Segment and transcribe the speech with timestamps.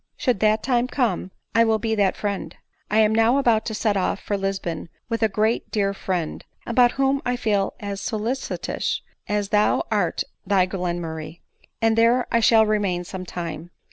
[0.17, 2.55] Should that time come, 1 will be that friend.
[2.89, 6.43] I am now about to set off for Lis bon with a very dear friend,
[6.65, 11.41] about whom I feel as soli citous as thou about thy Glenmurray;
[11.83, 13.69] and there 1 shall remain some time.